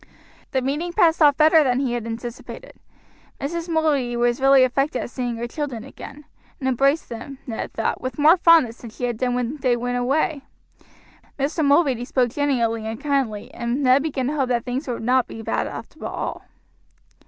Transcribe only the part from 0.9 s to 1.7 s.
passed off better